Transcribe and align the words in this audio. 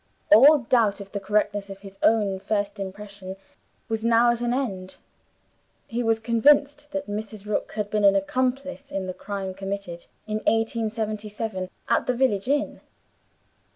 All 0.31 0.57
doubt 0.67 0.99
of 0.99 1.11
the 1.11 1.19
correctness 1.19 1.69
of 1.69 1.81
his 1.81 1.99
own 2.01 2.39
first 2.39 2.79
impression 2.79 3.35
was 3.87 4.03
now 4.03 4.31
at 4.31 4.41
an 4.41 4.51
end; 4.51 4.97
he 5.85 6.01
was 6.01 6.17
convinced 6.17 6.91
that 6.91 7.05
Mrs. 7.05 7.45
Rook 7.45 7.73
had 7.73 7.91
been 7.91 8.03
an 8.03 8.15
accomplice 8.15 8.91
in 8.91 9.05
the 9.05 9.13
crime 9.13 9.53
committed, 9.53 10.07
in 10.25 10.37
1877, 10.37 11.69
at 11.87 12.07
the 12.07 12.15
village 12.15 12.47
inn. 12.47 12.81